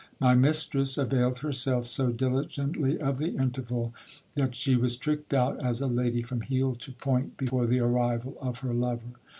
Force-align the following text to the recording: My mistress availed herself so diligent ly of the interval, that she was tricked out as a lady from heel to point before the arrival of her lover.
My 0.19 0.33
mistress 0.33 0.97
availed 0.97 1.37
herself 1.41 1.85
so 1.85 2.11
diligent 2.11 2.75
ly 2.75 2.95
of 2.95 3.19
the 3.19 3.37
interval, 3.37 3.93
that 4.33 4.55
she 4.55 4.75
was 4.75 4.97
tricked 4.97 5.31
out 5.31 5.63
as 5.63 5.79
a 5.79 5.85
lady 5.85 6.23
from 6.23 6.41
heel 6.41 6.73
to 6.73 6.91
point 6.93 7.37
before 7.37 7.67
the 7.67 7.81
arrival 7.81 8.35
of 8.41 8.57
her 8.61 8.73
lover. 8.73 9.13